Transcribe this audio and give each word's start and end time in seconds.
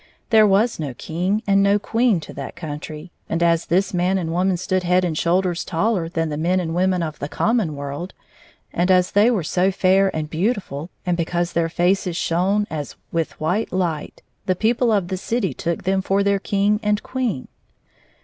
There 0.31 0.47
was 0.47 0.79
no 0.79 0.95
king 0.95 1.43
and 1.45 1.61
no 1.61 1.77
queen 1.77 2.19
to 2.21 2.33
that 2.33 2.55
country, 2.55 3.11
and 3.29 3.43
as 3.43 3.67
this 3.67 3.93
man 3.93 4.17
and 4.17 4.31
woman 4.31 4.57
stood 4.57 4.81
head 4.81 5.05
and 5.05 5.15
shoulders 5.15 5.63
taller 5.63 6.09
than 6.09 6.29
the 6.29 6.37
men 6.39 6.59
and 6.59 6.73
wo 6.73 6.87
men 6.87 7.03
of 7.03 7.19
the 7.19 7.29
common 7.29 7.75
world, 7.75 8.15
and 8.73 8.89
as 8.89 9.11
they 9.11 9.29
were 9.29 9.43
so 9.43 9.65
122 9.65 9.79
fair 9.79 10.15
and 10.17 10.27
beautiful, 10.31 10.89
and 11.05 11.17
because 11.17 11.53
their 11.53 11.69
faces 11.69 12.17
shone 12.17 12.65
as 12.71 12.95
with 13.11 13.39
white 13.39 13.69
Hght, 13.69 14.23
the 14.47 14.55
people 14.55 14.91
of 14.91 15.09
the 15.09 15.17
city 15.17 15.53
took 15.53 15.83
them 15.83 16.01
for 16.01 16.23
their 16.23 16.39
king 16.39 16.79
and 16.81 17.03
queen. 17.03 17.47